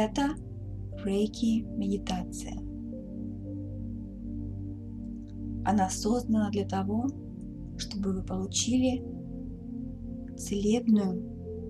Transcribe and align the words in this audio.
Это 0.00 0.28
рейки 1.04 1.62
медитация. 1.76 2.54
Она 5.64 5.90
создана 5.90 6.50
для 6.52 6.64
того, 6.68 7.08
чтобы 7.78 8.12
вы 8.12 8.22
получили 8.22 9.02
целебную 10.36 11.20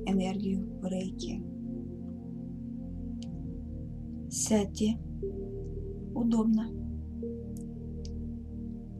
энергию 0.04 0.78
в 0.78 0.84
рейке. 0.84 1.42
Сядьте 4.28 4.98
удобно 6.14 6.68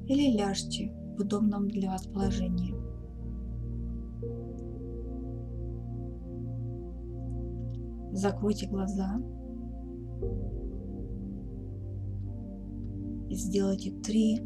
или 0.07 0.39
ляжьте 0.39 0.91
в 1.19 1.21
удобном 1.21 1.69
для 1.69 1.91
вас 1.91 2.07
положении. 2.07 2.78
Закройте 8.19 8.67
глаза 8.67 9.17
и 13.29 13.35
сделайте 13.37 13.93
три 13.93 14.41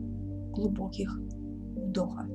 глубоких 0.51 1.19
вдоха. 1.77 2.29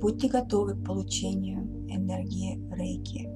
Будьте 0.00 0.28
готовы 0.28 0.74
к 0.74 0.84
получению 0.84 1.62
энергии 1.88 2.58
рейки. 2.74 3.28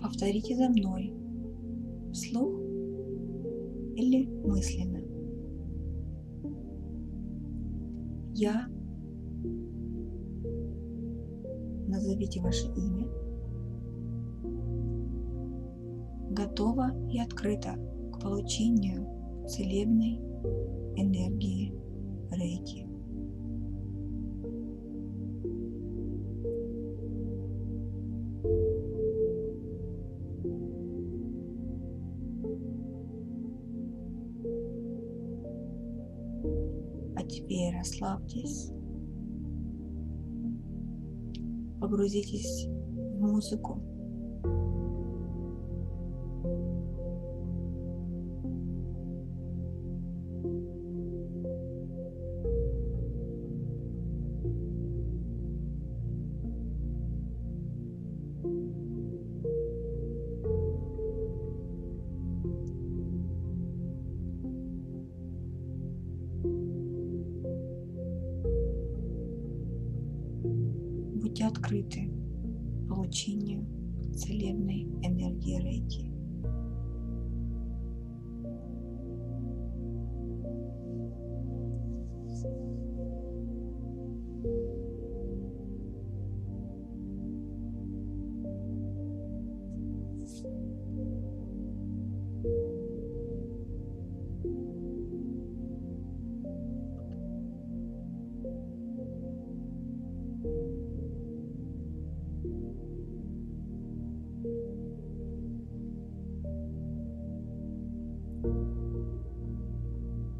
Повторите 0.00 0.56
за 0.56 0.70
мной 0.70 1.12
вслух 2.12 2.58
или 3.96 4.26
мысленно. 4.46 5.00
Я 8.34 8.66
назовите 11.86 12.40
ваше 12.40 12.66
имя. 12.68 13.06
Готова 16.30 16.92
и 17.10 17.20
открыта 17.20 17.74
к 18.10 18.20
получению 18.20 19.06
целебной 19.46 20.18
энергии 20.96 21.74
рейки. 22.30 22.86
А 37.16 37.22
теперь 37.28 37.76
расслабьтесь, 37.76 38.72
погрузитесь 41.80 42.66
в 42.68 43.20
музыку, 43.20 43.89
будьте 71.40 71.46
открыты 71.46 72.10
получению 72.88 73.64
целебной 74.14 74.82
энергии 75.02 75.60
рейки. 75.60 76.09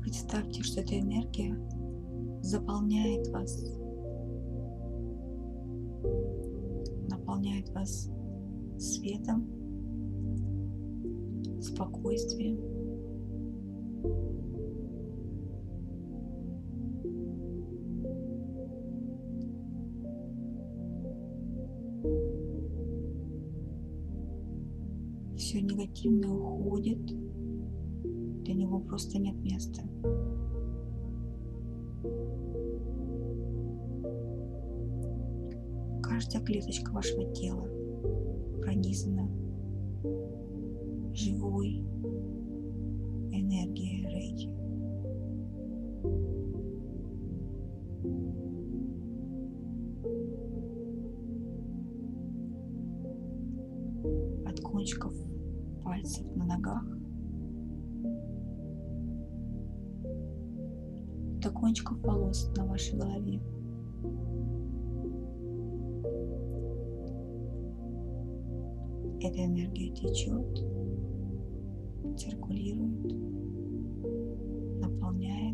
Представьте, 0.00 0.62
что 0.62 0.80
эта 0.80 0.98
энергия 0.98 1.54
заполняет 2.42 3.28
вас, 3.28 3.62
наполняет 7.08 7.68
вас 7.70 8.10
светом, 8.78 9.46
спокойствием. 11.60 12.58
Все 25.36 25.60
негативное 25.60 26.30
уходит, 26.30 27.29
для 28.50 28.64
него 28.64 28.80
просто 28.80 29.16
нет 29.18 29.36
места. 29.44 29.82
Каждая 36.02 36.42
клеточка 36.42 36.90
вашего 36.90 37.32
тела 37.32 37.68
пронизана 38.60 39.30
живой 41.14 41.84
энергией 43.30 44.08
рейки. 44.08 44.50
От 54.44 54.60
кончиков 54.60 55.14
пальцев 55.84 56.26
на 56.34 56.46
ногах 56.46 56.99
до 61.40 61.50
кончиков 61.50 61.98
волос 62.02 62.50
на 62.56 62.66
вашей 62.66 62.98
голове. 62.98 63.40
Эта 69.22 69.44
энергия 69.44 69.90
течет, 69.90 70.58
циркулирует, 72.18 73.12
наполняет. 74.80 75.49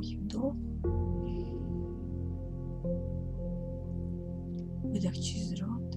Глубокий 0.00 0.16
вдох. 0.16 0.54
Выдох 4.82 5.14
через 5.14 5.60
рот. 5.60 5.96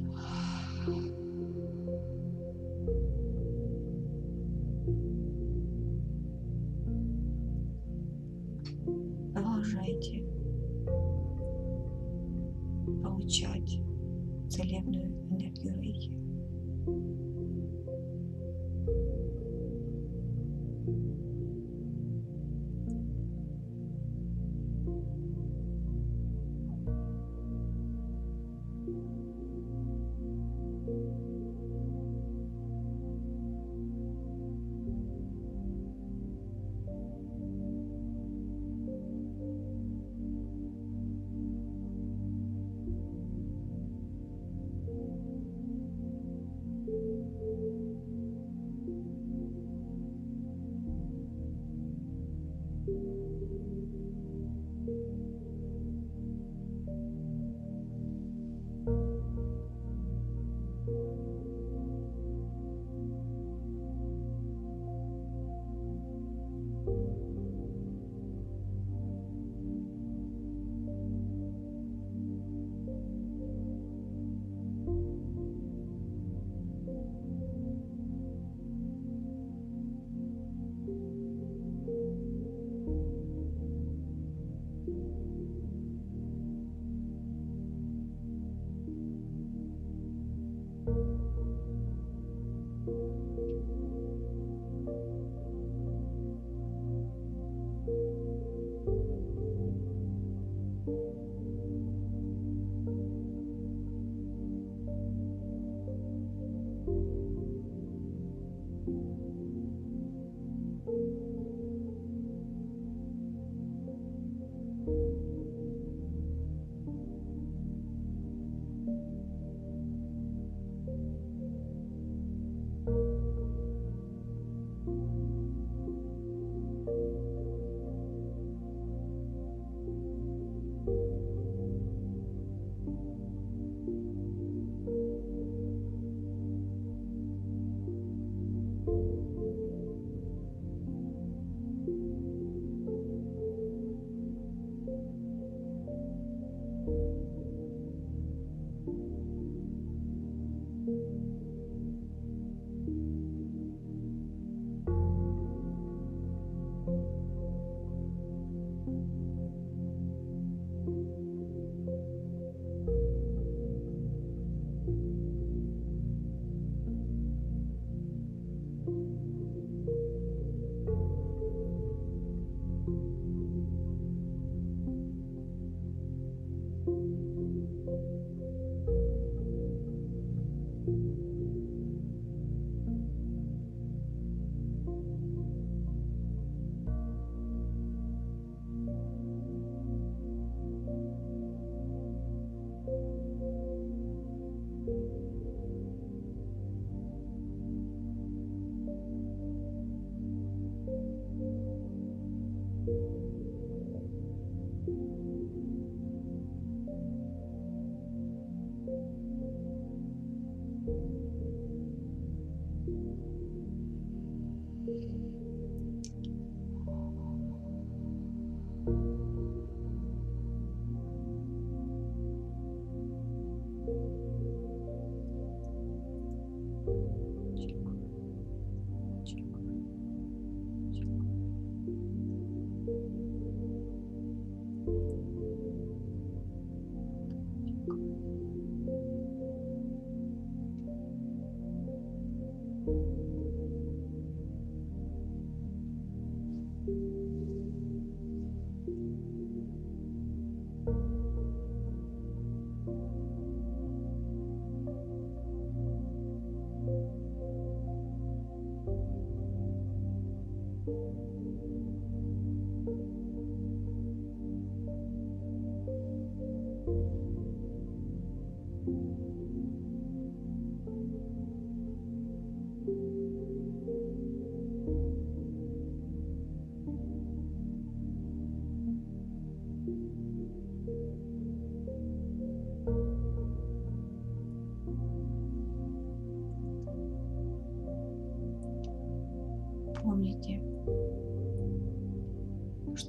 Продолжайте 9.34 10.24
получать 13.02 13.80
целебную 14.50 15.12
энергию 15.30 15.80
рейки. 15.82 16.20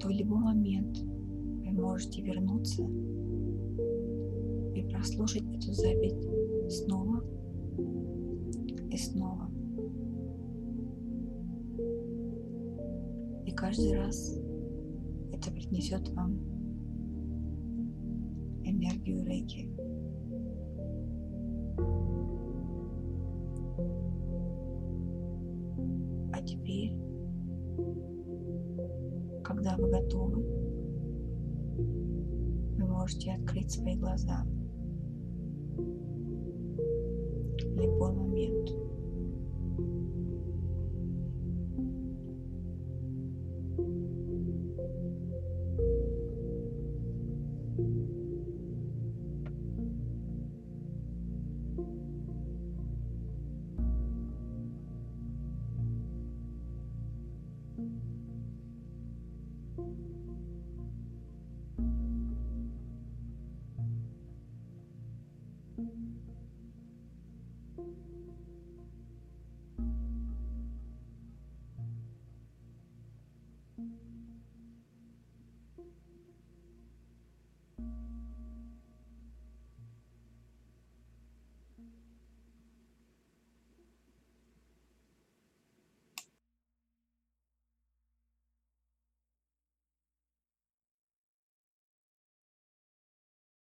Что 0.05 0.13
в 0.13 0.17
любой 0.17 0.39
момент 0.39 0.99
вы 0.99 1.73
можете 1.73 2.21
вернуться 2.21 2.83
и 4.75 4.83
прослушать 4.91 5.43
эту 5.43 5.73
запись 5.73 6.15
снова 6.69 7.25
и 8.91 8.97
снова. 8.99 9.51
И 13.47 13.53
каждый 13.53 13.95
раз 13.97 14.39
это 15.33 15.51
принесет 15.51 16.07
вам 16.11 16.35
энергию 18.65 19.25
рейки. 19.25 19.71
Можете 33.05 33.33
открыть 33.35 33.71
свои 33.71 33.97
глаза 33.97 34.47
в 37.67 37.77
любой 37.77 38.15
момент. 38.15 38.71